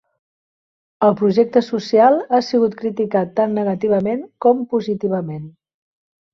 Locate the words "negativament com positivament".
3.61-5.49